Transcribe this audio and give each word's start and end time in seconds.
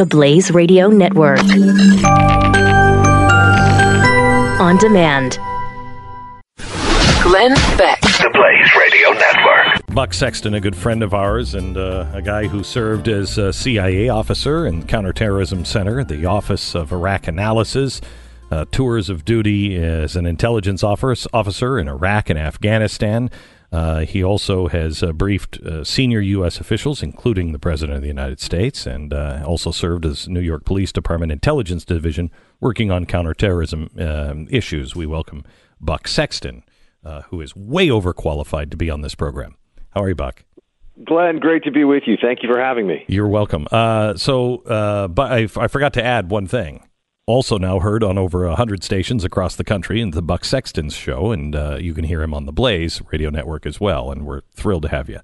The 0.00 0.06
Blaze 0.06 0.50
Radio 0.50 0.88
Network. 0.88 1.40
On 4.58 4.78
demand. 4.78 5.38
Glenn 7.22 7.52
Beck. 7.76 8.00
The 8.00 8.30
Blaze 8.32 8.70
Radio 8.78 9.10
Network. 9.10 9.84
Buck 9.94 10.14
Sexton, 10.14 10.54
a 10.54 10.60
good 10.62 10.74
friend 10.74 11.02
of 11.02 11.12
ours, 11.12 11.54
and 11.54 11.76
uh, 11.76 12.06
a 12.14 12.22
guy 12.22 12.46
who 12.46 12.64
served 12.64 13.08
as 13.08 13.36
a 13.36 13.52
CIA 13.52 14.08
officer 14.08 14.64
in 14.64 14.86
Counterterrorism 14.86 15.66
Center, 15.66 16.02
the 16.02 16.24
Office 16.24 16.74
of 16.74 16.92
Iraq 16.92 17.28
Analysis, 17.28 18.00
uh, 18.50 18.64
tours 18.70 19.08
of 19.08 19.24
duty 19.24 19.76
as 19.76 20.16
an 20.16 20.26
intelligence 20.26 20.82
officer 20.82 21.78
in 21.78 21.88
Iraq 21.88 22.30
and 22.30 22.38
Afghanistan. 22.38 23.30
Uh, 23.72 24.00
he 24.00 24.22
also 24.22 24.66
has 24.66 25.02
uh, 25.02 25.12
briefed 25.12 25.60
uh, 25.60 25.84
senior 25.84 26.20
U.S. 26.20 26.58
officials, 26.58 27.02
including 27.02 27.52
the 27.52 27.58
President 27.58 27.96
of 27.96 28.02
the 28.02 28.08
United 28.08 28.40
States, 28.40 28.84
and 28.84 29.12
uh, 29.12 29.44
also 29.46 29.70
served 29.70 30.04
as 30.04 30.28
New 30.28 30.40
York 30.40 30.64
Police 30.64 30.90
Department 30.90 31.30
Intelligence 31.30 31.84
Division 31.84 32.30
working 32.58 32.90
on 32.90 33.06
counterterrorism 33.06 33.90
um, 33.98 34.48
issues. 34.50 34.96
We 34.96 35.06
welcome 35.06 35.44
Buck 35.80 36.08
Sexton, 36.08 36.64
uh, 37.04 37.22
who 37.22 37.40
is 37.40 37.54
way 37.54 37.88
overqualified 37.88 38.70
to 38.72 38.76
be 38.76 38.90
on 38.90 39.02
this 39.02 39.14
program. 39.14 39.56
How 39.90 40.02
are 40.02 40.08
you, 40.08 40.16
Buck? 40.16 40.44
Glenn, 41.04 41.38
great 41.38 41.62
to 41.62 41.70
be 41.70 41.84
with 41.84 42.02
you. 42.06 42.16
Thank 42.20 42.42
you 42.42 42.52
for 42.52 42.60
having 42.60 42.86
me. 42.88 43.04
You're 43.06 43.28
welcome. 43.28 43.68
Uh, 43.70 44.16
so, 44.16 44.62
but 44.66 45.32
I, 45.32 45.48
I 45.56 45.68
forgot 45.68 45.92
to 45.94 46.04
add 46.04 46.30
one 46.30 46.48
thing 46.48 46.82
also 47.26 47.58
now 47.58 47.78
heard 47.78 48.02
on 48.02 48.18
over 48.18 48.46
100 48.46 48.82
stations 48.82 49.24
across 49.24 49.56
the 49.56 49.64
country 49.64 50.00
in 50.00 50.10
the 50.10 50.22
Buck 50.22 50.44
Sexton's 50.44 50.94
show, 50.94 51.30
and 51.32 51.54
uh, 51.54 51.76
you 51.80 51.94
can 51.94 52.04
hear 52.04 52.22
him 52.22 52.34
on 52.34 52.46
the 52.46 52.52
Blaze 52.52 53.00
radio 53.12 53.30
network 53.30 53.66
as 53.66 53.80
well, 53.80 54.10
and 54.10 54.26
we're 54.26 54.42
thrilled 54.54 54.82
to 54.82 54.88
have 54.88 55.08
you. 55.08 55.20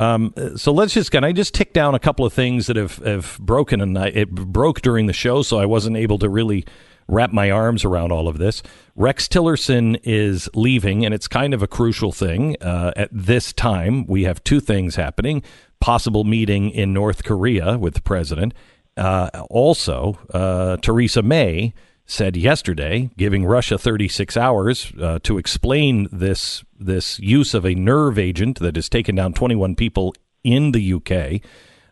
Um, 0.00 0.32
so 0.56 0.72
let's 0.72 0.94
just 0.94 1.10
can 1.10 1.24
I 1.24 1.32
just 1.32 1.52
tick 1.52 1.74
down 1.74 1.94
a 1.94 1.98
couple 1.98 2.24
of 2.24 2.32
things 2.32 2.68
that 2.68 2.76
have, 2.76 2.96
have 2.98 3.38
broken 3.38 3.82
and 3.82 3.98
I, 3.98 4.06
it 4.06 4.30
broke 4.30 4.80
during 4.80 5.06
the 5.06 5.12
show, 5.12 5.42
so 5.42 5.58
I 5.58 5.66
wasn't 5.66 5.98
able 5.98 6.18
to 6.20 6.28
really 6.28 6.64
wrap 7.06 7.32
my 7.32 7.50
arms 7.50 7.84
around 7.84 8.10
all 8.10 8.26
of 8.26 8.38
this. 8.38 8.62
Rex 8.96 9.28
Tillerson 9.28 10.00
is 10.02 10.48
leaving, 10.54 11.04
and 11.04 11.12
it's 11.12 11.28
kind 11.28 11.52
of 11.52 11.62
a 11.62 11.66
crucial 11.66 12.12
thing 12.12 12.56
uh, 12.62 12.92
at 12.96 13.10
this 13.12 13.52
time. 13.52 14.06
We 14.06 14.24
have 14.24 14.42
two 14.42 14.60
things 14.60 14.96
happening: 14.96 15.42
possible 15.80 16.24
meeting 16.24 16.70
in 16.70 16.94
North 16.94 17.22
Korea 17.22 17.76
with 17.76 17.94
the 17.94 18.02
president, 18.02 18.54
also, 19.00 20.18
uh, 20.32 20.76
Theresa 20.78 21.22
May 21.22 21.74
said 22.06 22.36
yesterday, 22.36 23.08
giving 23.16 23.44
Russia 23.44 23.78
36 23.78 24.36
hours 24.36 24.92
uh, 25.00 25.20
to 25.22 25.38
explain 25.38 26.08
this 26.10 26.64
this 26.78 27.20
use 27.20 27.54
of 27.54 27.64
a 27.64 27.74
nerve 27.74 28.18
agent 28.18 28.58
that 28.58 28.74
has 28.74 28.88
taken 28.88 29.14
down 29.14 29.32
21 29.32 29.76
people 29.76 30.14
in 30.42 30.72
the 30.72 30.94
UK. 30.94 31.40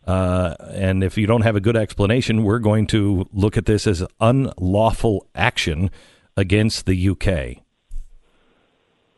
Uh, 0.07 0.57
and 0.71 1.05
if 1.05 1.19
you 1.19 1.27
don't 1.27 1.43
have 1.43 1.55
a 1.55 1.61
good 1.61 1.77
explanation, 1.77 2.43
we're 2.43 2.59
going 2.59 2.87
to 2.87 3.29
look 3.33 3.57
at 3.57 3.67
this 3.67 3.87
as 3.87 4.03
unlawful 4.21 5.27
action 5.35 5.91
against 6.37 6.87
the 6.87 7.11
UK. 7.11 7.63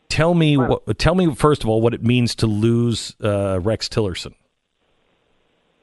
Tell 0.09 0.35
me, 0.35 0.57
what, 0.57 0.99
tell 0.99 1.15
me 1.15 1.33
first 1.35 1.63
of 1.63 1.71
all 1.71 1.81
what 1.81 1.95
it 1.95 2.03
means 2.03 2.35
to 2.37 2.47
lose 2.47 3.15
uh, 3.23 3.61
Rex 3.63 3.89
Tillerson. 3.89 4.35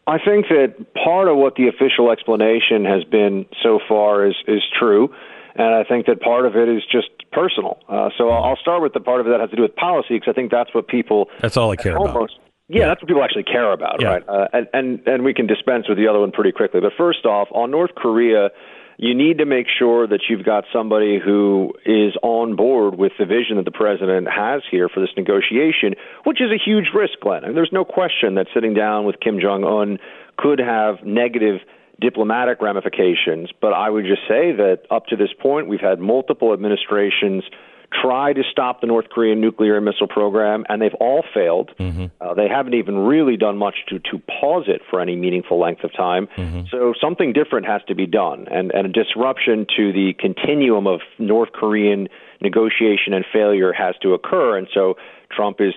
I 0.07 0.17
think 0.23 0.47
that 0.47 0.73
part 1.03 1.27
of 1.27 1.35
what 1.35 1.55
the 1.55 1.67
official 1.67 2.11
explanation 2.11 2.85
has 2.85 3.03
been 3.03 3.45
so 3.61 3.79
far 3.87 4.25
is 4.25 4.35
is 4.47 4.63
true, 4.79 5.13
and 5.55 5.75
I 5.75 5.83
think 5.83 6.05
that 6.05 6.21
part 6.21 6.45
of 6.45 6.55
it 6.55 6.69
is 6.69 6.81
just 6.89 7.09
personal. 7.33 7.77
Uh, 7.89 8.09
so 8.17 8.29
I'll 8.29 8.55
start 8.55 8.81
with 8.81 8.93
the 8.93 9.01
part 9.01 9.19
of 9.19 9.27
it 9.27 9.31
that 9.31 9.41
has 9.41 9.49
to 9.49 9.57
do 9.57 9.63
with 9.63 9.75
policy 9.75 10.15
because 10.15 10.31
I 10.31 10.33
think 10.33 10.49
that's 10.49 10.73
what 10.73 10.87
people. 10.87 11.29
That's 11.41 11.57
all 11.57 11.71
I 11.71 11.75
care 11.75 11.97
almost, 11.97 12.35
about. 12.35 12.47
Yeah, 12.69 12.79
yeah, 12.79 12.87
that's 12.87 13.01
what 13.01 13.07
people 13.09 13.23
actually 13.23 13.43
care 13.43 13.71
about, 13.73 14.01
yeah. 14.01 14.07
right? 14.07 14.23
Uh, 14.27 14.47
and 14.53 14.67
and 14.73 15.07
and 15.07 15.23
we 15.23 15.33
can 15.33 15.45
dispense 15.45 15.89
with 15.89 15.97
the 15.97 16.07
other 16.07 16.19
one 16.19 16.31
pretty 16.31 16.53
quickly. 16.53 16.79
But 16.79 16.93
first 16.97 17.25
off, 17.25 17.49
on 17.51 17.71
North 17.71 17.91
Korea 17.95 18.49
you 18.97 19.13
need 19.13 19.37
to 19.37 19.45
make 19.45 19.67
sure 19.67 20.07
that 20.07 20.21
you've 20.27 20.43
got 20.43 20.63
somebody 20.73 21.19
who 21.23 21.73
is 21.85 22.13
on 22.23 22.55
board 22.55 22.97
with 22.97 23.11
the 23.19 23.25
vision 23.25 23.57
that 23.57 23.65
the 23.65 23.71
president 23.71 24.27
has 24.27 24.63
here 24.69 24.89
for 24.89 24.99
this 24.99 25.11
negotiation, 25.15 25.93
which 26.23 26.41
is 26.41 26.49
a 26.49 26.57
huge 26.57 26.87
risk, 26.95 27.19
Glenn. 27.21 27.43
And 27.43 27.55
there's 27.55 27.71
no 27.71 27.85
question 27.85 28.35
that 28.35 28.47
sitting 28.55 28.73
down 28.73 29.05
with 29.05 29.19
Kim 29.19 29.39
Jong 29.39 29.63
un 29.63 29.99
could 30.37 30.59
have 30.59 31.03
negative 31.05 31.61
diplomatic 32.01 32.59
ramifications. 32.59 33.49
But 33.61 33.73
I 33.73 33.89
would 33.89 34.05
just 34.05 34.21
say 34.27 34.51
that 34.53 34.81
up 34.89 35.05
to 35.07 35.15
this 35.15 35.29
point, 35.39 35.67
we've 35.67 35.79
had 35.79 35.99
multiple 35.99 36.51
administrations 36.51 37.43
try 37.91 38.33
to 38.33 38.43
stop 38.51 38.81
the 38.81 38.87
North 38.87 39.09
Korean 39.09 39.39
nuclear 39.39 39.77
and 39.77 39.85
missile 39.85 40.07
program, 40.07 40.65
and 40.69 40.81
they've 40.81 40.93
all 40.99 41.23
failed. 41.33 41.71
Mm-hmm. 41.79 42.05
Uh, 42.19 42.33
they 42.33 42.47
haven't 42.47 42.73
even 42.73 42.97
really 42.97 43.37
done 43.37 43.57
much 43.57 43.75
to, 43.89 43.99
to 43.99 44.19
pause 44.39 44.65
it 44.67 44.81
for 44.89 44.99
any 44.99 45.15
meaningful 45.15 45.59
length 45.59 45.83
of 45.83 45.93
time. 45.93 46.27
Mm-hmm. 46.37 46.61
So 46.69 46.93
something 46.99 47.33
different 47.33 47.65
has 47.65 47.81
to 47.87 47.95
be 47.95 48.05
done, 48.05 48.47
and, 48.51 48.71
and 48.71 48.87
a 48.87 48.89
disruption 48.89 49.65
to 49.77 49.93
the 49.93 50.13
continuum 50.19 50.85
of 50.87 50.99
North 51.17 51.53
Korean 51.53 52.09
negotiation 52.41 53.13
and 53.13 53.25
failure 53.31 53.73
has 53.73 53.95
to 54.03 54.13
occur. 54.13 54.57
And 54.57 54.67
so 54.73 54.95
Trump 55.35 55.57
is, 55.59 55.73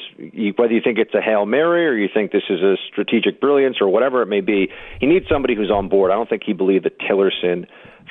whether 0.56 0.72
you 0.72 0.80
think 0.82 0.98
it's 0.98 1.14
a 1.14 1.20
Hail 1.20 1.46
Mary 1.46 1.86
or 1.86 1.94
you 1.94 2.08
think 2.12 2.32
this 2.32 2.42
is 2.50 2.60
a 2.60 2.76
strategic 2.90 3.40
brilliance 3.40 3.78
or 3.80 3.88
whatever 3.88 4.22
it 4.22 4.26
may 4.26 4.40
be, 4.40 4.68
he 5.00 5.06
needs 5.06 5.26
somebody 5.28 5.54
who's 5.54 5.70
on 5.70 5.88
board. 5.88 6.10
I 6.10 6.14
don't 6.14 6.28
think 6.28 6.42
he 6.44 6.52
believed 6.52 6.84
that 6.84 6.98
Tillerson 6.98 7.66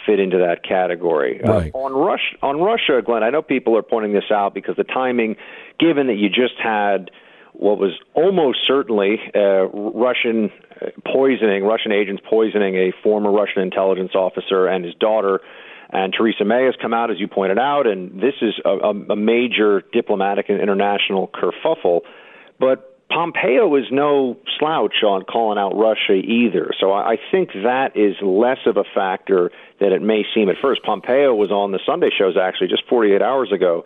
fit 0.05 0.19
into 0.19 0.37
that 0.37 0.63
category. 0.63 1.41
Uh, 1.43 1.51
right. 1.51 1.71
Uh, 1.73 1.77
on 1.77 1.93
Russia, 1.93 2.37
on 2.41 2.59
Russia, 2.59 3.01
Glenn, 3.05 3.23
I 3.23 3.29
know 3.29 3.41
people 3.41 3.77
are 3.77 3.83
pointing 3.83 4.13
this 4.13 4.31
out 4.31 4.53
because 4.53 4.75
the 4.75 4.83
timing, 4.83 5.35
given 5.79 6.07
that 6.07 6.15
you 6.15 6.29
just 6.29 6.59
had 6.61 7.11
what 7.53 7.77
was 7.77 7.91
almost 8.13 8.59
certainly 8.65 9.17
uh, 9.35 9.67
Russian 9.67 10.49
poisoning, 11.05 11.63
Russian 11.63 11.91
agents 11.91 12.21
poisoning 12.29 12.75
a 12.75 12.93
former 13.03 13.31
Russian 13.31 13.61
intelligence 13.61 14.11
officer 14.15 14.67
and 14.67 14.85
his 14.85 14.95
daughter. 14.95 15.41
And 15.91 16.13
Theresa 16.13 16.45
May 16.45 16.65
has 16.65 16.75
come 16.79 16.93
out, 16.93 17.09
as 17.09 17.19
you 17.19 17.27
pointed 17.27 17.57
out, 17.57 17.87
and 17.87 18.21
this 18.21 18.35
is 18.41 18.53
a, 18.63 18.69
a 18.69 19.15
major 19.15 19.81
diplomatic 19.91 20.45
and 20.47 20.61
international 20.61 21.27
kerfuffle. 21.27 22.01
But 22.59 22.88
Pompeo 23.09 23.75
is 23.75 23.85
no 23.91 24.37
slouch 24.59 25.03
on 25.03 25.23
calling 25.23 25.57
out 25.57 25.75
Russia 25.75 26.13
either. 26.13 26.71
So 26.79 26.93
I 26.93 27.17
think 27.31 27.49
that 27.63 27.97
is 27.97 28.15
less 28.21 28.59
of 28.67 28.77
a 28.77 28.83
factor 28.93 29.51
than 29.79 29.93
it 29.93 30.01
may 30.01 30.23
seem 30.35 30.47
at 30.49 30.57
first. 30.61 30.83
Pompeo 30.83 31.33
was 31.33 31.49
on 31.49 31.71
the 31.71 31.79
Sunday 31.85 32.09
shows 32.15 32.35
actually 32.39 32.67
just 32.67 32.83
48 32.87 33.21
hours 33.21 33.51
ago, 33.51 33.83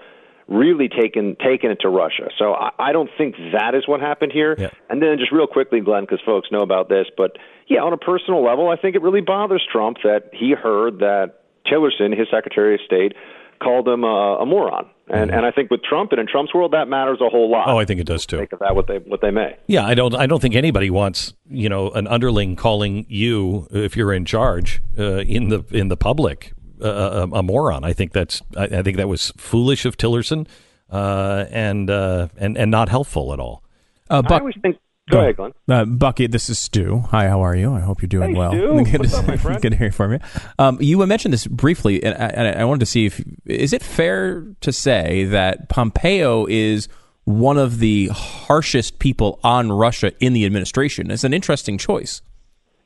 really 0.49 0.89
taking 0.89 1.37
taking 1.37 1.71
it 1.71 1.79
to 1.81 1.89
Russia. 1.89 2.29
So 2.37 2.53
I, 2.53 2.71
I 2.77 2.91
don't 2.91 3.09
think 3.17 3.35
that 3.53 3.75
is 3.75 3.87
what 3.87 4.01
happened 4.01 4.33
here. 4.33 4.55
Yeah. 4.59 4.71
And 4.89 5.01
then 5.01 5.17
just 5.17 5.31
real 5.31 5.47
quickly, 5.47 5.79
Glenn, 5.79 6.03
because 6.03 6.19
folks 6.25 6.49
know 6.51 6.61
about 6.61 6.89
this, 6.89 7.07
but 7.15 7.37
yeah, 7.67 7.79
on 7.79 7.93
a 7.93 7.97
personal 7.97 8.43
level, 8.43 8.69
I 8.69 8.75
think 8.75 8.95
it 8.95 9.01
really 9.01 9.21
bothers 9.21 9.65
Trump 9.71 9.97
that 10.03 10.31
he 10.33 10.51
heard 10.51 10.99
that 10.99 11.43
Tillerson, 11.65 12.17
his 12.17 12.27
Secretary 12.29 12.75
of 12.75 12.81
State, 12.85 13.13
called 13.61 13.87
him 13.87 14.03
a, 14.03 14.39
a 14.41 14.45
moron. 14.45 14.89
And 15.09 15.29
mm-hmm. 15.29 15.37
and 15.37 15.45
I 15.45 15.51
think 15.51 15.69
with 15.69 15.83
Trump 15.83 16.11
and 16.11 16.19
in 16.19 16.27
Trump's 16.27 16.53
world, 16.53 16.71
that 16.71 16.87
matters 16.87 17.19
a 17.19 17.27
whole 17.27 17.51
lot. 17.51 17.67
Oh, 17.67 17.77
I 17.77 17.83
think 17.83 17.99
it 17.99 18.05
does 18.05 18.25
too. 18.25 18.37
Think 18.37 18.53
of 18.53 18.59
that 18.59 18.73
what 18.75 18.87
they 18.87 18.99
what 18.99 19.19
they 19.21 19.31
may. 19.31 19.57
Yeah, 19.67 19.85
I 19.85 19.95
don't 19.95 20.15
I 20.15 20.27
don't 20.27 20.41
think 20.41 20.55
anybody 20.55 20.89
wants 20.89 21.33
you 21.49 21.67
know 21.67 21.91
an 21.91 22.07
underling 22.07 22.55
calling 22.55 23.05
you 23.09 23.67
if 23.71 23.97
you're 23.97 24.13
in 24.13 24.23
charge 24.23 24.81
uh, 24.97 25.17
in 25.17 25.49
the 25.49 25.65
in 25.71 25.89
the 25.89 25.97
public 25.97 26.53
uh, 26.81 27.27
a, 27.31 27.37
a, 27.37 27.43
moron. 27.43 27.83
I 27.83 27.91
think 27.91 28.13
that's 28.13 28.41
I, 28.55 28.63
I, 28.63 28.81
think 28.81 28.95
that 28.97 29.09
was 29.09 29.31
foolish 29.37 29.85
of 29.85 29.97
Tillerson 29.97 30.47
uh, 30.89 31.45
and 31.49 31.89
uh, 31.89 32.29
and 32.37 32.57
and 32.57 32.71
not 32.71 32.87
helpful 32.87 33.33
at 33.33 33.39
all. 33.39 33.63
Uh, 34.09 34.21
Buck, 34.21 34.31
I 34.31 34.39
always 34.39 34.55
think 34.61 34.77
Go 35.09 35.19
ahead, 35.19 35.35
Glenn. 35.35 35.51
Uh, 35.67 35.85
Bucky, 35.85 36.27
this 36.27 36.49
is 36.49 36.57
Stu. 36.57 36.99
Hi, 37.11 37.27
how 37.27 37.41
are 37.41 37.55
you? 37.55 37.73
I 37.73 37.81
hope 37.81 38.01
you're 38.01 38.07
doing 38.07 38.31
hey, 38.31 38.37
well. 38.37 38.51
Stu. 38.51 38.83
good, 38.91 38.99
What's 39.01 39.13
up, 39.13 39.27
my 39.27 39.37
friend? 39.37 39.61
good 39.61 39.71
to 39.71 39.77
hear 39.77 39.91
from 39.91 40.13
you. 40.13 40.19
Um, 40.57 40.77
you 40.79 41.05
mentioned 41.05 41.33
this 41.33 41.45
briefly, 41.45 42.01
and 42.03 42.15
I, 42.15 42.27
and 42.27 42.59
I, 42.59 42.63
wanted 42.63 42.79
to 42.81 42.85
see 42.85 43.07
if 43.07 43.21
is 43.45 43.73
it 43.73 43.83
fair 43.83 44.45
to 44.61 44.71
say 44.71 45.25
that 45.25 45.67
Pompeo 45.67 46.45
is 46.45 46.87
one 47.25 47.57
of 47.57 47.79
the 47.79 48.07
harshest 48.07 48.99
people 48.99 49.39
on 49.43 49.73
Russia 49.73 50.13
in 50.21 50.31
the 50.31 50.45
administration? 50.45 51.11
It's 51.11 51.25
an 51.25 51.33
interesting 51.33 51.77
choice. 51.77 52.21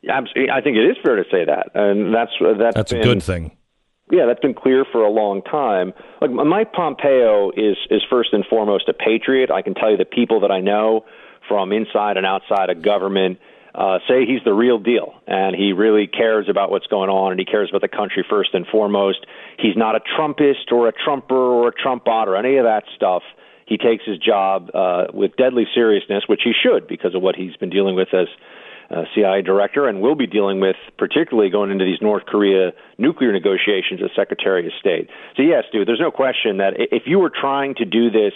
Yeah, 0.02 0.20
I 0.20 0.62
think 0.62 0.78
it 0.78 0.90
is 0.90 0.98
fair 1.04 1.18
to 1.18 1.24
say 1.30 1.46
that, 1.46 1.72
and 1.76 2.14
that's 2.16 2.32
that's 2.58 2.76
that's 2.76 2.92
been, 2.94 3.02
a 3.02 3.04
good 3.04 3.22
thing. 3.22 3.56
Yeah, 4.10 4.26
that's 4.26 4.40
been 4.40 4.54
clear 4.54 4.86
for 4.92 5.04
a 5.04 5.12
long 5.12 5.44
time. 5.44 5.94
Like 6.22 6.32
Mike 6.32 6.74
Pompeo 6.74 7.52
is 7.52 7.78
is 7.92 8.02
first 8.10 8.30
and 8.34 8.44
foremost 8.50 8.90
a 8.90 8.94
patriot. 8.94 9.52
I 9.52 9.62
can 9.62 9.76
tell 9.76 9.92
you 9.92 9.98
the 9.98 10.06
people 10.06 10.40
that 10.42 10.52
I 10.52 10.62
know 10.62 11.06
from 11.48 11.72
inside 11.72 12.18
and 12.18 12.26
outside 12.26 12.70
of 12.70 12.82
government 12.82 13.40
uh, 13.78 14.00
say 14.08 14.26
he's 14.26 14.44
the 14.44 14.54
real 14.54 14.80
deal 14.80 15.14
and 15.28 15.56
he 15.56 15.72
really 15.72 16.08
cares 16.08 16.50
about 16.50 16.72
what's 16.72 16.88
going 16.88 17.10
on 17.10 17.32
and 17.32 17.40
he 17.40 17.46
cares 17.46 17.70
about 17.70 17.82
the 17.82 17.88
country 17.88 18.26
first 18.28 18.54
and 18.54 18.66
foremost. 18.68 19.20
He's 19.60 19.78
not 19.78 19.96
a 19.96 20.00
Trumpist 20.00 20.72
or 20.72 20.88
a 20.88 20.92
Trumper 20.92 21.36
or 21.36 21.70
a 21.70 21.72
Trump 21.72 22.06
bot 22.06 22.28
or 22.28 22.36
any 22.36 22.58
of 22.58 22.66
that 22.66 22.84
stuff. 22.96 23.22
He 23.68 23.78
takes 23.78 24.04
his 24.06 24.18
job 24.18 24.72
uh, 24.74 25.08
with 25.14 25.36
deadly 25.36 25.68
seriousness, 25.76 26.24
which 26.28 26.42
he 26.44 26.54
should 26.54 26.88
because 26.88 27.14
of 27.14 27.22
what 27.22 27.36
he's 27.36 27.56
been 27.58 27.70
dealing 27.70 27.96
with 27.96 28.08
as 28.14 28.28
uh, 28.90 29.04
CIA 29.14 29.42
director 29.42 29.88
and 29.88 30.02
will 30.02 30.16
be 30.16 30.26
dealing 30.26 30.60
with, 30.60 30.78
particularly 30.98 31.50
going 31.50 31.70
into 31.70 31.86
these 31.86 32.02
North 32.02 32.26
Korea 32.26 32.72
nuclear 32.98 33.32
negotiations 33.32 34.02
as 34.02 34.10
Secretary 34.16 34.66
of 34.66 34.74
State. 34.80 35.10
So, 35.36 35.44
yes, 35.44 35.66
dude, 35.72 35.88
there's 35.88 36.00
no 36.00 36.12
question 36.12 36.58
that 36.58 36.74
if 36.78 37.04
you 37.06 37.20
were 37.20 37.30
trying 37.30 37.76
to 37.76 37.86
do 37.86 38.10
this 38.10 38.34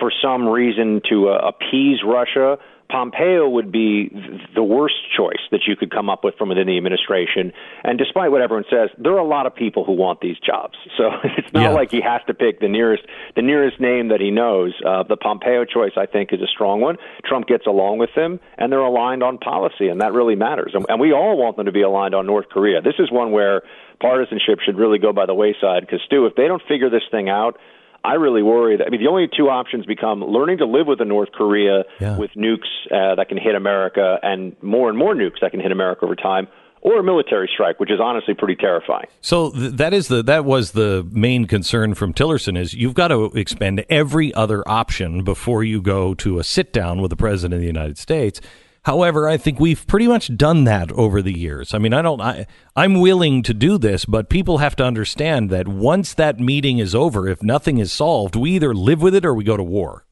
for 0.00 0.10
some 0.22 0.48
reason 0.48 1.00
to 1.10 1.28
uh, 1.28 1.48
appease 1.52 1.98
Russia 2.04 2.56
Pompeo 2.90 3.48
would 3.48 3.70
be 3.70 4.10
the 4.54 4.62
worst 4.62 4.96
choice 5.16 5.40
that 5.52 5.60
you 5.66 5.76
could 5.76 5.90
come 5.90 6.10
up 6.10 6.24
with 6.24 6.34
from 6.36 6.48
within 6.48 6.66
the 6.66 6.76
administration. 6.76 7.52
And 7.84 7.98
despite 7.98 8.30
what 8.30 8.42
everyone 8.42 8.64
says, 8.68 8.90
there 8.98 9.12
are 9.12 9.18
a 9.18 9.26
lot 9.26 9.46
of 9.46 9.54
people 9.54 9.84
who 9.84 9.92
want 9.92 10.20
these 10.20 10.36
jobs. 10.44 10.74
So 11.00 11.08
it's 11.24 11.50
not 11.54 11.62
Yeah. 11.62 11.70
like 11.70 11.90
he 11.90 12.02
has 12.02 12.20
to 12.26 12.34
pick 12.34 12.60
the 12.60 12.68
nearest 12.68 13.04
the 13.34 13.40
nearest 13.40 13.80
name 13.80 14.08
that 14.08 14.20
he 14.20 14.30
knows. 14.30 14.74
Uh, 14.84 15.02
the 15.02 15.16
Pompeo 15.16 15.64
choice, 15.64 15.92
I 15.96 16.04
think, 16.04 16.30
is 16.32 16.42
a 16.42 16.46
strong 16.46 16.82
one. 16.82 16.96
Trump 17.24 17.46
gets 17.46 17.66
along 17.66 17.98
with 17.98 18.10
them, 18.14 18.38
and 18.58 18.70
they're 18.70 18.80
aligned 18.80 19.22
on 19.22 19.38
policy, 19.38 19.88
and 19.88 20.00
that 20.02 20.12
really 20.12 20.34
matters. 20.34 20.72
And, 20.74 20.84
and 20.90 21.00
we 21.00 21.12
all 21.12 21.38
want 21.38 21.56
them 21.56 21.64
to 21.66 21.72
be 21.72 21.80
aligned 21.80 22.14
on 22.14 22.26
North 22.26 22.50
Korea. 22.50 22.82
This 22.82 22.98
is 22.98 23.10
one 23.10 23.32
where 23.32 23.62
partisanship 24.00 24.58
should 24.60 24.76
really 24.76 24.98
go 24.98 25.12
by 25.12 25.24
the 25.24 25.34
wayside. 25.34 25.82
Because 25.82 26.00
Stu, 26.04 26.26
if 26.26 26.34
they 26.34 26.48
don't 26.48 26.62
figure 26.68 26.90
this 26.90 27.06
thing 27.10 27.30
out. 27.30 27.56
I 28.04 28.14
really 28.14 28.42
worry 28.42 28.76
that 28.78 28.86
I 28.86 28.90
mean 28.90 29.02
the 29.02 29.10
only 29.10 29.28
two 29.28 29.48
options 29.50 29.84
become 29.86 30.24
learning 30.24 30.58
to 30.58 30.66
live 30.66 30.86
with 30.86 31.00
a 31.00 31.04
North 31.04 31.32
Korea 31.32 31.84
Yeah. 32.00 32.16
with 32.18 32.30
nukes 32.32 32.68
uh, 32.90 33.14
that 33.16 33.28
can 33.28 33.36
hit 33.38 33.54
America 33.54 34.18
and 34.22 34.56
more 34.62 34.88
and 34.88 34.96
more 34.98 35.14
nukes 35.14 35.40
that 35.42 35.50
can 35.50 35.60
hit 35.60 35.70
America 35.72 36.04
over 36.06 36.16
time, 36.16 36.48
or 36.82 36.98
a 36.98 37.02
military 37.02 37.48
strike, 37.52 37.78
which 37.78 37.90
is 37.90 38.00
honestly 38.02 38.32
pretty 38.32 38.56
terrifying. 38.56 39.06
So 39.20 39.50
th- 39.50 39.72
that 39.74 39.92
is 39.92 40.08
the 40.08 40.22
that 40.22 40.46
was 40.46 40.72
the 40.72 41.06
main 41.12 41.44
concern 41.46 41.92
from 41.94 42.14
Tillerson 42.14 42.56
is 42.56 42.72
you've 42.72 42.94
got 42.94 43.08
to 43.08 43.24
expend 43.34 43.84
every 43.90 44.32
other 44.32 44.66
option 44.66 45.22
before 45.22 45.62
you 45.62 45.82
go 45.82 46.14
to 46.14 46.38
a 46.38 46.44
sit 46.44 46.72
down 46.72 47.02
with 47.02 47.10
the 47.10 47.16
president 47.16 47.54
of 47.54 47.60
the 47.60 47.66
United 47.66 47.98
States. 47.98 48.40
However, 48.84 49.28
I 49.28 49.36
think 49.36 49.60
we've 49.60 49.86
pretty 49.86 50.06
much 50.06 50.36
done 50.36 50.64
that 50.64 50.90
over 50.92 51.20
the 51.20 51.36
years. 51.36 51.74
I 51.74 51.78
mean, 51.78 51.92
I 51.92 52.00
don't 52.00 52.20
I 52.20 52.46
I'm 52.74 53.00
willing 53.00 53.42
to 53.42 53.52
do 53.52 53.76
this, 53.76 54.04
but 54.04 54.30
people 54.30 54.58
have 54.58 54.74
to 54.76 54.84
understand 54.84 55.50
that 55.50 55.68
once 55.68 56.14
that 56.14 56.40
meeting 56.40 56.78
is 56.78 56.94
over, 56.94 57.28
if 57.28 57.42
nothing 57.42 57.78
is 57.78 57.92
solved, 57.92 58.36
we 58.36 58.52
either 58.52 58.74
live 58.74 59.02
with 59.02 59.14
it 59.14 59.24
or 59.24 59.34
we 59.34 59.44
go 59.44 59.56
to 59.56 59.62
war. 59.62 60.06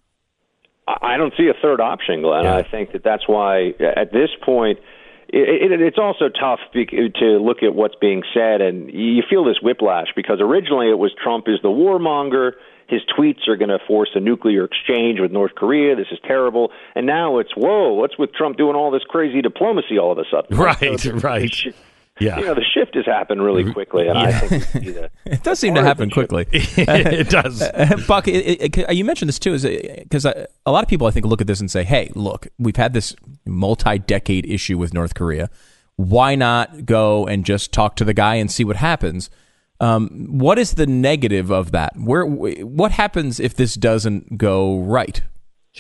I 0.87 1.17
don't 1.17 1.35
see 1.37 1.49
a 1.49 1.55
third 1.61 1.81
option, 1.81 2.23
Glenn. 2.23 2.45
Yeah. 2.45 2.57
I 2.57 2.63
think 2.63 2.93
that 2.93 3.05
that's 3.05 3.27
why 3.27 3.75
at 3.81 4.13
this 4.13 4.31
point. 4.45 4.79
It, 5.31 5.73
it, 5.73 5.81
it's 5.83 5.99
also 5.99 6.31
tough 6.31 6.61
to 6.73 7.23
look 7.37 7.63
at 7.63 7.75
what's 7.75 7.97
being 8.01 8.23
said, 8.33 8.63
and 8.63 8.91
you 8.91 9.23
feel 9.29 9.45
this 9.45 9.59
whiplash 9.61 10.07
because 10.17 10.39
originally 10.41 10.89
it 10.89 10.99
was 10.99 11.13
Trump 11.23 11.49
is 11.49 11.61
the 11.63 11.69
warmonger. 11.69 12.53
His 12.89 13.03
tweets 13.17 13.47
are 13.49 13.57
going 13.57 13.69
to 13.69 13.79
force 13.87 14.11
a 14.15 14.21
nuclear 14.21 14.65
exchange 14.65 15.21
with 15.21 15.31
North 15.31 15.55
Korea. 15.55 15.95
This 15.95 16.07
is 16.11 16.19
terrible. 16.27 16.73
And 16.95 17.07
now 17.07 17.39
it's 17.39 17.55
whoa, 17.57 17.93
what's 17.93 18.19
with 18.19 18.33
Trump 18.33 18.57
doing 18.57 18.75
all 18.75 18.91
this 18.91 19.03
crazy 19.09 19.43
diplomacy 19.43 19.99
all 19.99 20.11
of 20.11 20.19
a 20.19 20.25
sudden? 20.31 20.57
Right, 20.57 20.99
So 20.99 21.13
right. 21.13 21.43
the 21.43 21.49
shi- 21.49 21.75
Yeah. 22.21 22.39
You 22.41 22.47
know, 22.47 22.55
the 22.55 22.65
shift 22.65 22.97
has 22.97 23.07
happened 23.07 23.43
really 23.45 23.71
quickly, 23.73 24.09
and 24.09 24.19
I 24.19 24.33
think 24.33 24.51
we 24.75 24.93
see 24.93 24.99
It 25.27 25.43
does 25.45 25.59
seem 25.61 25.75
to 25.77 25.83
happen 25.85 26.11
quickly. 26.11 26.47
it 26.53 27.29
does. 27.31 27.63
Uh, 27.63 27.71
uh, 27.93 28.07
Buck, 28.09 28.27
it, 28.27 28.45
it, 28.61 28.77
it- 28.79 28.95
you 28.97 29.05
mentioned 29.05 29.29
this 29.29 29.39
too, 29.39 29.55
is 29.55 29.65
uh, 29.65 29.77
because 30.03 30.25
a 30.25 30.49
lot 30.67 30.83
of 30.83 30.89
people 30.89 31.07
I 31.07 31.11
think 31.13 31.27
look 31.27 31.41
at 31.41 31.47
this 31.47 31.61
and 31.61 31.71
say, 31.71 31.85
"Hey, 31.85 32.11
look, 32.17 32.49
we've 32.59 32.75
had 32.75 32.93
this 32.93 33.15
multi-decade 33.47 34.47
issue 34.47 34.79
with 34.79 34.93
North 34.95 35.15
Korea. 35.15 35.49
Why 35.97 36.35
not 36.35 36.87
go 36.87 37.27
and 37.27 37.45
just 37.45 37.73
talk 37.73 37.95
to 37.97 38.05
the 38.05 38.15
guy 38.15 38.37
and 38.37 38.51
see 38.51 38.65
what 38.65 38.77
happens?" 38.77 39.31
Um, 39.81 40.27
what 40.39 40.59
is 40.59 40.75
the 40.75 40.87
negative 40.87 41.51
of 41.51 41.71
that? 41.73 41.93
Where 41.97 42.27
what 42.27 42.93
happens 42.93 43.39
if 43.39 43.55
this 43.55 43.75
doesn't 43.75 44.37
go 44.37 44.81
right? 44.81 45.23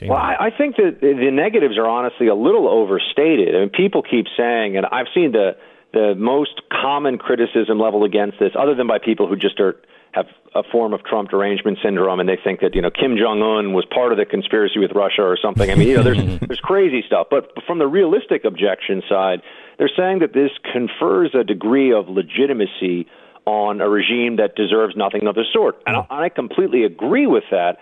Well, 0.06 0.16
I, 0.16 0.36
I 0.46 0.50
think 0.56 0.76
that 0.76 0.98
the 1.00 1.14
the 1.14 1.30
negatives 1.32 1.76
are 1.76 1.86
honestly 1.86 2.28
a 2.28 2.34
little 2.34 2.68
overstated. 2.68 3.56
I 3.56 3.60
mean, 3.60 3.70
people 3.70 4.02
keep 4.02 4.26
saying, 4.36 4.76
and 4.76 4.86
I've 4.86 5.08
seen 5.12 5.32
the 5.32 5.56
the 5.92 6.14
most 6.16 6.60
common 6.70 7.18
criticism 7.18 7.80
leveled 7.80 8.04
against 8.04 8.38
this, 8.38 8.52
other 8.58 8.74
than 8.74 8.86
by 8.86 8.98
people 8.98 9.26
who 9.26 9.34
just 9.34 9.58
are 9.58 9.76
have 10.12 10.26
a 10.54 10.62
form 10.62 10.94
of 10.94 11.04
Trump 11.04 11.30
derangement 11.30 11.78
syndrome, 11.82 12.20
and 12.20 12.28
they 12.28 12.38
think 12.42 12.60
that 12.60 12.74
you 12.74 12.82
know 12.82 12.90
Kim 12.90 13.16
Jong 13.16 13.42
Un 13.42 13.72
was 13.72 13.84
part 13.86 14.12
of 14.12 14.18
the 14.18 14.24
conspiracy 14.24 14.78
with 14.78 14.92
Russia 14.92 15.22
or 15.22 15.36
something. 15.40 15.70
I 15.70 15.74
mean, 15.74 15.88
you 15.88 15.96
know, 15.96 16.02
there's 16.02 16.38
there's 16.46 16.60
crazy 16.60 17.02
stuff. 17.06 17.26
But 17.30 17.50
from 17.66 17.78
the 17.78 17.86
realistic 17.86 18.44
objection 18.44 19.02
side, 19.08 19.42
they're 19.78 19.90
saying 19.94 20.20
that 20.20 20.32
this 20.32 20.50
confers 20.72 21.34
a 21.34 21.44
degree 21.44 21.92
of 21.92 22.08
legitimacy 22.08 23.06
on 23.48 23.80
a 23.80 23.88
regime 23.88 24.36
that 24.36 24.54
deserves 24.54 24.94
nothing 24.94 25.26
of 25.26 25.34
the 25.34 25.44
sort, 25.52 25.76
and 25.86 25.96
I, 25.96 26.24
I 26.24 26.28
completely 26.28 26.84
agree 26.84 27.26
with 27.26 27.44
that. 27.50 27.78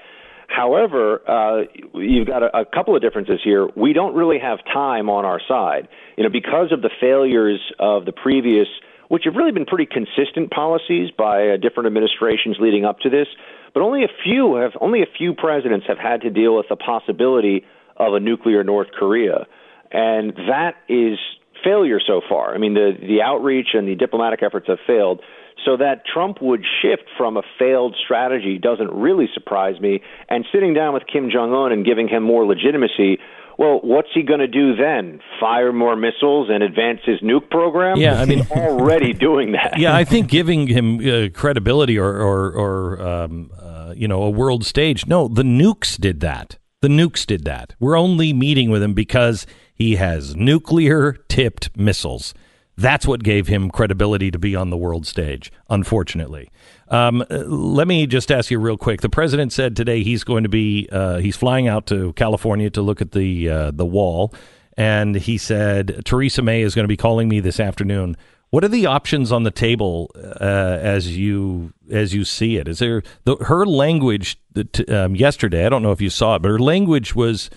However, 0.48 1.20
uh, 1.28 1.64
you've 1.94 2.28
got 2.28 2.42
a, 2.44 2.60
a 2.60 2.64
couple 2.64 2.94
of 2.94 3.02
differences 3.02 3.40
here. 3.42 3.68
We 3.74 3.92
don't 3.92 4.14
really 4.14 4.38
have 4.38 4.58
time 4.72 5.10
on 5.10 5.24
our 5.24 5.40
side, 5.48 5.88
you 6.16 6.22
know, 6.22 6.30
because 6.30 6.70
of 6.70 6.82
the 6.82 6.90
failures 7.00 7.60
of 7.80 8.04
the 8.04 8.12
previous, 8.12 8.68
which 9.08 9.24
have 9.24 9.34
really 9.34 9.50
been 9.50 9.66
pretty 9.66 9.86
consistent 9.86 10.52
policies 10.52 11.10
by 11.10 11.48
uh, 11.48 11.56
different 11.56 11.88
administrations 11.88 12.58
leading 12.60 12.84
up 12.84 13.00
to 13.00 13.10
this. 13.10 13.26
But 13.74 13.82
only 13.82 14.04
a 14.04 14.12
few 14.22 14.54
have, 14.56 14.72
only 14.80 15.02
a 15.02 15.10
few 15.18 15.34
presidents 15.34 15.86
have 15.88 15.98
had 15.98 16.20
to 16.22 16.30
deal 16.30 16.56
with 16.56 16.66
the 16.68 16.76
possibility 16.76 17.64
of 17.96 18.14
a 18.14 18.20
nuclear 18.20 18.62
North 18.62 18.88
Korea, 18.96 19.46
and 19.90 20.32
that 20.48 20.74
is 20.88 21.18
failure 21.64 22.00
so 22.06 22.20
far. 22.28 22.54
I 22.54 22.58
mean, 22.58 22.74
the 22.74 22.92
the 23.00 23.22
outreach 23.22 23.68
and 23.74 23.88
the 23.88 23.96
diplomatic 23.96 24.42
efforts 24.42 24.68
have 24.68 24.78
failed. 24.86 25.20
So 25.64 25.76
that 25.78 26.02
Trump 26.12 26.38
would 26.42 26.64
shift 26.82 27.04
from 27.16 27.36
a 27.36 27.42
failed 27.58 27.96
strategy 28.04 28.58
doesn't 28.58 28.90
really 28.92 29.26
surprise 29.34 29.80
me. 29.80 30.00
And 30.28 30.44
sitting 30.52 30.74
down 30.74 30.94
with 30.94 31.04
Kim 31.12 31.30
Jong 31.30 31.52
Un 31.52 31.72
and 31.72 31.84
giving 31.84 32.08
him 32.08 32.22
more 32.22 32.46
legitimacy, 32.46 33.18
well, 33.58 33.80
what's 33.82 34.08
he 34.14 34.22
going 34.22 34.40
to 34.40 34.46
do 34.46 34.76
then? 34.76 35.18
Fire 35.40 35.72
more 35.72 35.96
missiles 35.96 36.48
and 36.50 36.62
advance 36.62 37.00
his 37.04 37.20
nuke 37.20 37.48
program? 37.50 37.96
Yeah, 37.96 38.20
I 38.20 38.26
mean- 38.26 38.38
He's 38.40 38.50
already 38.52 39.12
doing 39.28 39.52
that. 39.52 39.78
yeah, 39.78 39.96
I 39.96 40.04
think 40.04 40.28
giving 40.28 40.66
him 40.68 40.98
uh, 41.00 41.28
credibility 41.32 41.98
or 41.98 42.14
or, 42.20 42.50
or 42.52 43.00
um, 43.08 43.50
uh, 43.58 43.94
you 43.96 44.06
know 44.06 44.22
a 44.24 44.30
world 44.30 44.64
stage. 44.66 45.06
No, 45.06 45.26
the 45.26 45.42
nukes 45.42 45.98
did 45.98 46.20
that. 46.20 46.58
The 46.82 46.88
nukes 46.88 47.24
did 47.26 47.44
that. 47.46 47.74
We're 47.80 47.96
only 47.98 48.32
meeting 48.34 48.68
with 48.70 48.82
him 48.82 48.92
because 48.92 49.46
he 49.74 49.96
has 49.96 50.36
nuclear 50.36 51.14
tipped 51.28 51.74
missiles. 51.76 52.34
That's 52.78 53.06
what 53.06 53.22
gave 53.22 53.48
him 53.48 53.70
credibility 53.70 54.30
to 54.30 54.38
be 54.38 54.54
on 54.54 54.68
the 54.68 54.76
world 54.76 55.06
stage. 55.06 55.50
Unfortunately, 55.70 56.50
um, 56.88 57.22
uh, 57.22 57.38
let 57.46 57.88
me 57.88 58.06
just 58.06 58.30
ask 58.30 58.50
you 58.50 58.58
real 58.58 58.76
quick. 58.76 59.00
The 59.00 59.08
president 59.08 59.52
said 59.52 59.74
today 59.74 60.02
he's 60.02 60.24
going 60.24 60.42
to 60.42 60.50
be 60.50 60.88
uh, 60.92 61.18
he's 61.18 61.36
flying 61.36 61.68
out 61.68 61.86
to 61.86 62.12
California 62.12 62.68
to 62.70 62.82
look 62.82 63.00
at 63.00 63.12
the 63.12 63.48
uh, 63.48 63.70
the 63.70 63.86
wall, 63.86 64.34
and 64.76 65.14
he 65.14 65.38
said 65.38 66.02
Theresa 66.04 66.42
May 66.42 66.60
is 66.60 66.74
going 66.74 66.84
to 66.84 66.88
be 66.88 66.98
calling 66.98 67.28
me 67.28 67.40
this 67.40 67.58
afternoon. 67.58 68.16
What 68.50 68.62
are 68.62 68.68
the 68.68 68.86
options 68.86 69.32
on 69.32 69.42
the 69.42 69.50
table 69.50 70.10
uh, 70.14 70.44
as 70.80 71.16
you 71.16 71.72
as 71.90 72.14
you 72.14 72.24
see 72.24 72.56
it? 72.56 72.68
Is 72.68 72.78
there 72.78 73.02
the, 73.24 73.36
her 73.36 73.64
language 73.66 74.38
that, 74.52 74.88
um, 74.90 75.16
yesterday? 75.16 75.66
I 75.66 75.68
don't 75.68 75.82
know 75.82 75.92
if 75.92 76.00
you 76.00 76.10
saw 76.10 76.36
it, 76.36 76.42
but 76.42 76.50
her 76.50 76.58
language 76.58 77.14
was 77.14 77.50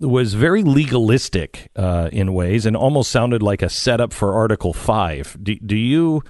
was 0.00 0.34
very 0.34 0.62
legalistic 0.62 1.70
uh, 1.76 2.08
in 2.12 2.32
ways 2.34 2.66
and 2.66 2.76
almost 2.76 3.10
sounded 3.10 3.42
like 3.42 3.62
a 3.62 3.68
setup 3.68 4.12
for 4.12 4.34
Article 4.34 4.72
Five. 4.72 5.36
Do, 5.42 5.54
do 5.56 5.76
you 5.76 6.22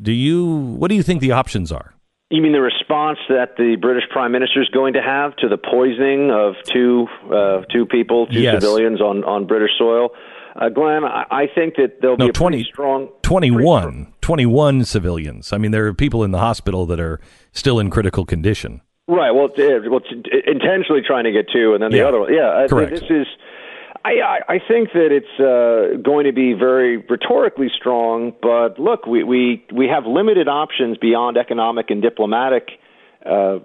do 0.00 0.12
you 0.12 0.46
what 0.78 0.88
do 0.88 0.94
you 0.94 1.02
think 1.02 1.20
the 1.20 1.32
options 1.32 1.70
are? 1.72 1.94
You 2.30 2.40
mean 2.42 2.52
the 2.52 2.60
response 2.60 3.18
that 3.28 3.56
the 3.56 3.76
British 3.80 4.04
Prime 4.10 4.30
Minister 4.32 4.62
is 4.62 4.68
going 4.68 4.92
to 4.94 5.02
have 5.02 5.34
to 5.36 5.48
the 5.48 5.58
poisoning 5.58 6.30
of 6.30 6.54
two 6.64 7.06
uh, 7.32 7.62
two 7.72 7.86
people, 7.86 8.26
two 8.26 8.40
Yes. 8.40 8.62
civilians 8.62 9.00
on, 9.00 9.24
on 9.24 9.46
British 9.46 9.70
soil? 9.78 10.10
Uh, 10.56 10.68
Glenn, 10.68 11.04
I, 11.04 11.24
I 11.30 11.46
think 11.52 11.76
that 11.76 12.00
there'll 12.00 12.16
No, 12.16 12.26
be 12.26 12.30
a 12.30 12.32
20 12.32 12.56
pretty 12.58 12.70
strong 12.72 13.08
21, 13.22 14.12
21 14.20 14.84
civilians. 14.84 15.52
I 15.52 15.58
mean, 15.58 15.70
there 15.70 15.86
are 15.86 15.94
people 15.94 16.24
in 16.24 16.32
the 16.32 16.38
hospital 16.38 16.86
that 16.86 16.98
are 16.98 17.20
still 17.52 17.78
in 17.78 17.88
critical 17.88 18.24
condition. 18.24 18.80
Right. 19.10 19.32
Well, 19.32 19.48
it's, 19.54 19.88
well, 19.90 20.00
intentionally 20.46 21.02
trying 21.04 21.24
to 21.24 21.32
get 21.32 21.46
two, 21.52 21.74
and 21.74 21.82
then 21.82 21.90
the 21.90 21.98
Yeah. 21.98 22.04
other 22.08 22.20
one. 22.20 22.32
Yeah. 22.32 22.56
I- 22.64 22.68
Correct. 22.68 22.92
This 22.92 23.10
is. 23.10 23.26
I, 24.02 24.40
I 24.48 24.58
think 24.66 24.92
that 24.94 25.12
it's 25.12 25.34
uh, 25.38 26.00
going 26.00 26.24
to 26.24 26.32
be 26.32 26.54
very 26.54 26.96
rhetorically 26.96 27.68
strong, 27.76 28.32
but 28.40 28.78
look, 28.78 29.04
we, 29.06 29.22
we 29.24 29.62
we 29.70 29.88
have 29.88 30.06
limited 30.06 30.48
options 30.48 30.96
beyond 30.96 31.36
economic 31.36 31.90
and 31.90 32.00
diplomatic 32.00 32.70
uh, 33.26 33.58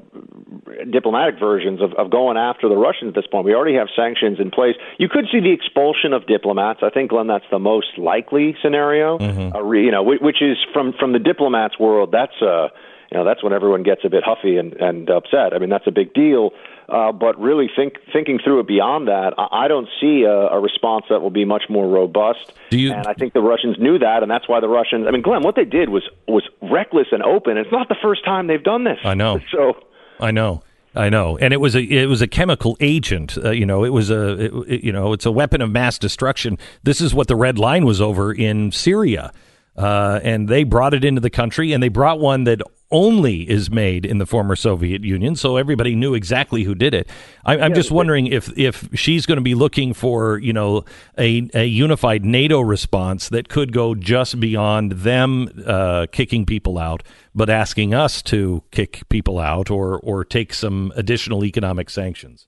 diplomatic 0.92 1.40
versions 1.40 1.82
of, 1.82 1.94
of 1.94 2.12
going 2.12 2.36
after 2.36 2.68
the 2.68 2.76
Russians 2.76 3.10
at 3.10 3.16
this 3.16 3.28
point. 3.32 3.46
We 3.46 3.54
already 3.56 3.76
have 3.76 3.88
sanctions 3.96 4.38
in 4.40 4.52
place. 4.52 4.76
You 4.98 5.08
could 5.08 5.26
see 5.32 5.40
the 5.40 5.54
expulsion 5.54 6.12
of 6.12 6.28
diplomats. 6.28 6.82
I 6.84 6.90
think, 6.90 7.12
Glenn, 7.12 7.28
that's 7.28 7.46
the 7.50 7.60
most 7.60 7.98
likely 7.98 8.58
scenario. 8.62 9.18
Uh, 9.18 9.72
you 9.72 9.92
know, 9.92 10.04
whi- 10.04 10.20
which 10.22 10.42
is 10.42 10.58
from 10.74 10.92
from 11.00 11.14
the 11.14 11.20
diplomats 11.20 11.80
world. 11.80 12.12
That's 12.12 12.36
uh, 12.42 12.68
you 13.12 13.18
know, 13.18 13.24
that's 13.24 13.44
when 13.44 13.54
everyone 13.54 13.84
gets 13.84 14.02
a 14.04 14.10
bit 14.10 14.24
huffy 14.26 14.58
and, 14.58 14.74
and 14.74 15.10
upset. 15.10 15.54
I 15.54 15.60
mean, 15.60 15.70
that's 15.70 15.88
a 15.88 15.92
big 15.92 16.14
deal. 16.14 16.52
Uh, 16.88 17.12
but 17.12 17.40
really, 17.40 17.68
think, 17.76 17.96
thinking 18.14 18.38
through 18.44 18.60
it 18.60 18.68
beyond 18.68 19.08
that, 19.08 19.34
I, 19.40 19.66
I 19.66 19.68
don't 19.68 19.88
see 20.00 20.24
a, 20.24 20.32
a 20.50 20.60
response 20.60 21.06
that 21.10 21.20
will 21.22 21.32
be 21.32 21.44
much 21.46 21.64
more 21.70 21.88
robust. 21.88 22.54
Do 22.70 22.80
you- 22.80 22.94
and 22.94 23.08
I 23.08 23.14
think 23.14 23.34
the 23.34 23.42
Russians 23.42 23.78
knew 23.80 23.98
that, 24.00 24.22
and 24.22 24.30
that's 24.30 24.48
why 24.48 24.60
the 24.60 24.68
Russians. 24.70 25.06
I 25.08 25.12
mean, 25.12 25.24
Glenn, 25.24 25.42
what 25.42 25.56
they 25.56 25.66
did 25.66 25.90
was 25.90 26.04
was 26.28 26.44
reckless 26.62 27.08
and 27.12 27.24
open. 27.24 27.58
It's 27.58 27.72
not 27.72 27.90
the 27.90 27.96
first 28.02 28.24
time 28.24 28.46
they've 28.48 28.62
done 28.64 28.84
this. 28.84 29.00
I 29.04 29.16
know. 29.16 29.40
So 29.52 29.74
I 30.20 30.30
know. 30.32 30.62
I 30.98 31.10
know, 31.10 31.38
and 31.38 31.54
it 31.54 31.58
was 31.60 31.76
a 31.76 31.82
it 31.82 32.06
was 32.06 32.22
a 32.22 32.28
chemical 32.28 32.78
agent. 32.80 33.38
Uh, 33.44 33.50
you 33.52 33.66
know, 33.66 33.84
it 33.84 33.90
was 33.90 34.10
a 34.12 34.46
it, 34.46 34.54
it- 34.68 34.84
you 34.84 34.94
know 34.94 35.12
it's 35.12 35.26
a 35.26 35.32
weapon 35.32 35.62
of 35.62 35.70
mass 35.72 35.98
destruction. 36.00 36.58
This 36.84 37.02
is 37.02 37.14
what 37.14 37.28
the 37.28 37.36
red 37.36 37.58
line 37.60 37.84
was 37.86 38.00
over 38.00 38.32
in 38.32 38.72
Syria, 38.72 39.34
uh, 39.76 40.20
and 40.24 40.48
they 40.48 40.64
brought 40.64 40.94
it 40.94 41.04
into 41.04 41.20
the 41.20 41.30
country, 41.30 41.74
and 41.74 41.84
they 41.84 41.90
brought 41.90 42.20
one 42.20 42.46
that 42.46 42.62
only 42.96 43.48
is 43.50 43.70
made 43.70 44.06
in 44.06 44.20
the 44.20 44.26
former 44.26 44.56
Soviet 44.56 45.04
Union, 45.04 45.36
so 45.36 45.58
everybody 45.58 45.96
knew 45.96 46.14
exactly 46.14 46.64
who 46.64 46.74
did 46.74 46.94
it. 46.94 47.10
I, 47.44 47.58
I'm 47.58 47.74
just 47.74 47.92
wondering 47.92 48.28
if 48.28 48.58
if 48.58 48.88
she's 48.94 49.26
going 49.26 49.36
to 49.36 49.42
be 49.42 49.54
looking 49.54 49.94
for 49.94 50.38
you 50.38 50.54
know 50.54 50.86
a, 51.18 51.50
a 51.54 51.66
unified 51.66 52.24
NATO 52.24 52.62
response 52.62 53.28
that 53.30 53.50
could 53.50 53.74
go 53.74 53.96
just 53.96 54.40
beyond 54.40 54.94
them 54.94 55.50
uh, 55.68 56.08
kicking 56.10 56.46
people 56.46 56.78
out, 56.78 57.04
but 57.36 57.50
asking 57.50 57.94
us 57.94 58.22
to 58.24 58.64
kick 58.72 59.04
people 59.10 59.40
out 59.40 59.70
or 59.70 60.00
or 60.00 60.24
take 60.24 60.54
some 60.54 60.94
additional 60.96 61.44
economic 61.44 61.90
sanctions. 61.90 62.48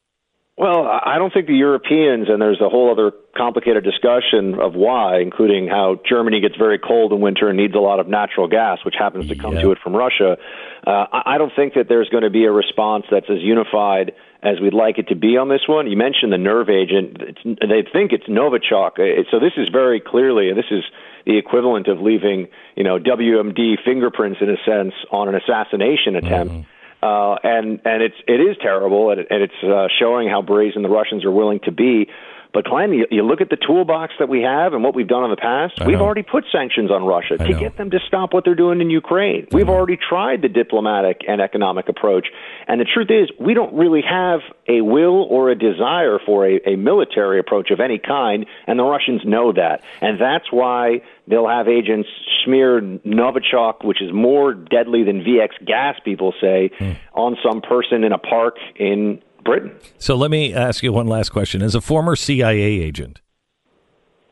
Well, 0.59 0.87
I 0.87 1.19
don't 1.19 1.31
think 1.31 1.45
the 1.45 1.53
Europeans, 1.53 2.29
and 2.29 2.41
there's 2.41 2.59
a 2.61 2.67
whole 2.67 2.91
other 2.91 3.11
complicated 3.37 3.83
discussion 3.83 4.55
of 4.59 4.73
why, 4.73 5.19
including 5.19 5.67
how 5.67 5.99
Germany 6.09 6.39
gets 6.41 6.55
very 6.55 6.79
cold 6.79 7.13
in 7.13 7.21
winter 7.21 7.47
and 7.47 7.57
needs 7.57 7.75
a 7.75 7.79
lot 7.79 7.99
of 7.99 8.07
natural 8.07 8.47
gas, 8.47 8.79
which 8.83 8.95
happens 8.97 9.27
to 9.27 9.35
come 9.35 9.53
Yeah. 9.53 9.61
to 9.61 9.71
it 9.73 9.77
from 9.83 9.95
Russia. 9.95 10.39
Uh, 10.85 11.05
I 11.13 11.37
don't 11.37 11.53
think 11.55 11.75
that 11.75 11.87
there's 11.87 12.09
going 12.09 12.23
to 12.23 12.31
be 12.31 12.45
a 12.45 12.51
response 12.51 13.05
that's 13.11 13.29
as 13.29 13.37
unified 13.41 14.13
as 14.41 14.59
we'd 14.59 14.73
like 14.73 14.97
it 14.97 15.09
to 15.09 15.15
be 15.15 15.37
on 15.37 15.47
this 15.47 15.67
one. 15.67 15.85
You 15.85 15.95
mentioned 15.97 16.33
the 16.33 16.39
nerve 16.39 16.71
agent. 16.71 17.17
It's, 17.21 17.43
they 17.61 17.83
think 17.93 18.11
it's 18.11 18.25
Novichok. 18.27 18.97
It- 18.97 19.27
So 19.29 19.37
this 19.39 19.53
is 19.57 19.69
very 19.69 19.99
clearly, 19.99 20.49
and 20.49 20.57
this 20.57 20.71
is 20.71 20.83
the 21.27 21.37
equivalent 21.37 21.87
of 21.87 22.01
leaving, 22.01 22.47
you 22.75 22.83
know, 22.83 22.97
WMD 22.97 23.75
fingerprints 23.85 24.39
in 24.41 24.49
a 24.49 24.57
sense 24.65 24.93
on 25.11 25.27
an 25.29 25.35
assassination 25.35 26.15
attempt. 26.15 26.65
Uh, 27.07 27.37
and 27.43 27.79
and 27.85 28.03
it's 28.03 28.15
it 28.27 28.41
is 28.41 28.57
terrible, 28.61 29.11
and, 29.11 29.21
it, 29.21 29.27
and 29.29 29.41
it's 29.43 29.63
uh, 29.63 29.87
showing 29.99 30.27
how 30.27 30.41
brazen 30.41 30.81
the 30.81 30.89
Russians 30.89 31.23
are 31.23 31.31
willing 31.31 31.59
to 31.63 31.71
be. 31.71 32.09
But 32.57 32.65
Glenn, 32.65 32.91
you, 32.91 33.05
you 33.11 33.21
look 33.21 33.39
at 33.39 33.51
the 33.51 33.55
toolbox 33.55 34.15
that 34.17 34.29
we 34.29 34.41
have 34.41 34.73
and 34.73 34.83
what 34.83 34.95
we've 34.95 35.07
done 35.07 35.23
in 35.23 35.29
the 35.29 35.37
past. 35.37 35.79
I 35.79 35.85
we've 35.85 35.99
know. 35.99 36.05
already 36.05 36.23
put 36.23 36.43
sanctions 36.51 36.89
on 36.89 37.05
Russia 37.05 37.37
to 37.37 37.47
know. 37.49 37.59
get 37.59 37.77
them 37.77 37.91
to 37.91 37.99
stop 38.07 38.33
what 38.33 38.45
they're 38.45 38.55
doing 38.55 38.81
in 38.81 38.89
Ukraine. 38.89 39.45
We've 39.51 39.69
already 39.69 39.95
tried 39.95 40.41
the 40.41 40.49
diplomatic 40.49 41.21
and 41.27 41.39
economic 41.39 41.87
approach. 41.87 42.29
And 42.67 42.81
the 42.81 42.85
truth 42.85 43.11
is, 43.11 43.29
we 43.39 43.53
don't 43.53 43.75
really 43.75 44.01
have 44.01 44.39
a 44.67 44.81
will 44.81 45.27
or 45.29 45.51
a 45.51 45.55
desire 45.55 46.17
for 46.25 46.47
a, 46.47 46.59
a 46.65 46.75
military 46.77 47.37
approach 47.37 47.69
of 47.69 47.79
any 47.79 47.99
kind, 47.99 48.47
and 48.65 48.79
the 48.79 48.83
Russians 48.85 49.21
know 49.23 49.53
that. 49.53 49.83
And 50.01 50.19
that's 50.19 50.51
why 50.51 51.01
they'll 51.27 51.47
have 51.47 51.67
agents 51.67 52.09
smear 52.43 52.81
Novichok, 52.81 53.85
which 53.85 54.01
is 54.01 54.11
more 54.11 54.55
deadly 54.55 55.03
than 55.03 55.21
VX 55.23 55.63
gas, 55.63 55.99
people 56.03 56.33
say, 56.41 56.71
Hmm. 56.79 56.91
on 57.13 57.37
some 57.47 57.61
person 57.61 58.03
in 58.03 58.13
a 58.13 58.17
park 58.17 58.57
in 58.77 59.21
Britain. 59.47 59.71
So 59.97 60.15
let 60.15 60.29
me 60.29 60.53
ask 60.53 60.83
you 60.83 60.91
one 60.93 61.07
last 61.07 61.29
question. 61.29 61.61
As 61.61 61.73
a 61.73 61.81
former 61.81 62.15
CIA 62.15 62.61
agent, 62.61 63.21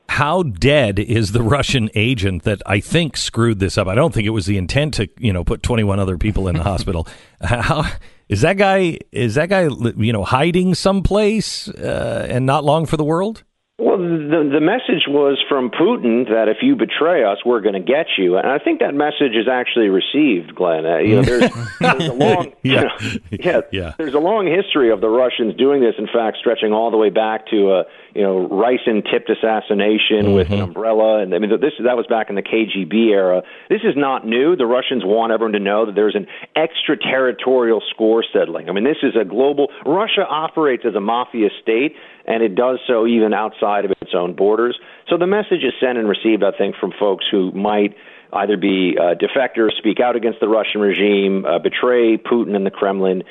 how 0.09 0.43
dead 0.43 0.99
is 0.99 1.31
the 1.31 1.41
Russian 1.41 1.89
agent 1.95 2.43
that 2.43 2.61
I 2.65 2.81
think 2.81 3.17
screwed 3.17 3.59
this 3.59 3.77
up? 3.77 3.87
I 3.87 3.95
don't 3.95 4.13
think 4.13 4.27
it 4.27 4.31
was 4.31 4.45
the 4.45 4.57
intent 4.57 4.95
to, 4.95 5.09
you 5.17 5.33
know, 5.33 5.43
put 5.43 5.63
21 5.63 5.99
other 5.99 6.17
people 6.17 6.47
in 6.47 6.55
the 6.57 6.63
hospital. 6.71 7.07
How 7.41 7.89
is 8.27 8.41
that 8.41 8.57
guy 8.57 8.99
is 9.11 9.35
that 9.35 9.49
guy 9.49 9.69
you 9.97 10.11
know 10.11 10.23
hiding 10.23 10.75
someplace 10.75 11.69
uh, 11.69 12.27
and 12.29 12.45
not 12.45 12.65
long 12.65 12.85
for 12.85 12.97
the 12.97 13.03
world? 13.03 13.43
Well, 13.77 13.97
the 13.97 14.49
the 14.53 14.61
message 14.61 15.03
was 15.05 15.37
from 15.49 15.69
Putin 15.69 16.29
that 16.29 16.47
if 16.47 16.57
you 16.61 16.77
betray 16.77 17.25
us, 17.25 17.39
we're 17.45 17.59
going 17.59 17.73
to 17.75 17.81
get 17.83 18.07
you, 18.17 18.37
and 18.37 18.47
I 18.47 18.57
think 18.57 18.79
that 18.79 18.93
message 18.95 19.35
is 19.35 19.49
actually 19.51 19.89
received, 19.89 20.55
Glenn. 20.55 20.85
Uh, 20.85 20.99
you 20.99 21.15
know, 21.17 21.23
there's, 21.23 21.51
there's 21.81 22.07
a 22.07 22.13
long, 22.25 22.53
Yeah. 22.63 22.87
yeah, 23.31 23.61
Yeah. 23.73 23.91
there's 23.97 24.13
a 24.13 24.19
long 24.19 24.47
history 24.47 24.91
of 24.91 25.01
the 25.01 25.09
Russians 25.09 25.55
doing 25.57 25.81
this. 25.81 25.95
In 25.97 26.07
fact, 26.07 26.37
stretching 26.39 26.71
all 26.71 26.89
the 26.89 26.95
way 26.95 27.09
back 27.09 27.47
to 27.47 27.73
a 27.73 27.83
you 28.13 28.21
know 28.23 28.47
ricin 28.47 29.03
tipped 29.11 29.29
assassination 29.29 30.31
with 30.31 30.51
an 30.51 30.61
umbrella, 30.61 31.19
and 31.21 31.35
I 31.35 31.39
mean 31.39 31.49
this 31.59 31.73
that 31.83 31.97
was 31.97 32.07
back 32.07 32.29
in 32.29 32.35
the 32.35 32.43
KGB 32.43 33.11
era. 33.11 33.41
This 33.69 33.81
is 33.83 33.97
not 33.97 34.25
new. 34.25 34.55
The 34.55 34.65
Russians 34.65 35.03
want 35.03 35.33
everyone 35.33 35.51
to 35.51 35.59
know 35.59 35.85
that 35.85 35.95
there's 35.95 36.15
an 36.15 36.27
extraterritorial 36.55 37.81
score 37.91 38.23
settling. 38.31 38.69
I 38.69 38.71
mean, 38.71 38.85
this 38.85 39.03
is 39.03 39.15
a 39.19 39.25
global. 39.25 39.67
Russia 39.85 40.25
operates 40.25 40.83
as 40.87 40.95
a 40.95 41.01
mafia 41.01 41.49
state, 41.61 41.95
and 42.27 42.43
it 42.43 42.55
does 42.55 42.79
so 42.87 43.05
even 43.07 43.33
outside 43.33 43.85
of 43.85 43.91
its 44.01 44.11
own 44.13 44.33
borders. 44.33 44.77
So 45.09 45.17
the 45.17 45.27
message 45.27 45.63
is 45.63 45.73
sent 45.79 45.97
and 45.97 46.07
received, 46.07 46.43
I 46.43 46.51
think, 46.51 46.75
from 46.75 46.91
folks 46.99 47.25
who 47.29 47.51
might 47.51 47.95
either 48.33 48.57
be 48.57 48.97
uh, 48.99 49.15
defectors, 49.15 49.77
speak 49.77 49.99
out 49.99 50.15
against 50.15 50.39
the 50.39 50.47
Russian 50.47 50.81
regime, 50.81 51.45
uh, 51.45 51.59
betray 51.59 52.17
Putin 52.17 52.55
and 52.55 52.65
the 52.65 52.71
Kremlin. 52.71 53.23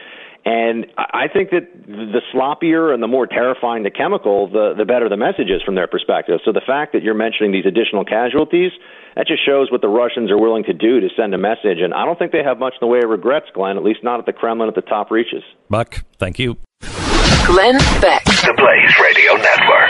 And 0.45 0.87
I 0.99 1.05
I 1.25 1.29
think 1.29 1.51
that 1.51 1.69
the 1.87 2.21
sloppier 2.35 2.93
and 2.93 3.03
the 3.03 3.07
more 3.07 3.27
terrifying 3.27 3.83
the 3.83 3.91
chemical, 3.91 4.49
the, 4.49 4.75
the 4.77 4.85
better 4.85 5.09
the 5.09 5.17
message 5.17 5.49
is 5.49 5.63
from 5.63 5.75
their 5.75 5.87
perspective. 5.87 6.41
So 6.45 6.53
the 6.53 6.61
fact 6.61 6.93
that 6.93 7.03
you're 7.03 7.15
mentioning 7.15 7.51
these 7.51 7.65
additional 7.65 8.05
casualties, 8.05 8.73
that 9.17 9.27
just 9.27 9.45
shows 9.45 9.71
what 9.71 9.81
the 9.81 9.89
Russians 9.89 10.31
are 10.31 10.39
willing 10.39 10.65
to 10.65 10.75
do 10.75 11.01
to 11.01 11.09
send 11.17 11.33
a 11.35 11.39
message. 11.39 11.79
And 11.81 11.95
I 11.95 12.05
don't 12.05 12.19
think 12.19 12.33
they 12.33 12.43
have 12.43 12.59
much 12.59 12.75
in 12.75 12.79
the 12.81 12.89
way 12.89 12.99
of 12.99 13.09
regrets, 13.09 13.47
Glenn, 13.55 13.79
at 13.79 13.85
least 13.85 14.03
not 14.03 14.19
at 14.19 14.27
the 14.27 14.33
Kremlin 14.33 14.69
at 14.69 14.75
the 14.75 14.83
top 14.83 15.11
reaches. 15.11 15.43
Buck, 15.71 16.05
thank 16.19 16.39
you. 16.39 16.57
Glenn 17.47 17.79
Beck. 18.01 18.34
The 18.45 18.53
Blaze 18.53 18.95
Radio 19.01 19.37
Network. 19.37 19.85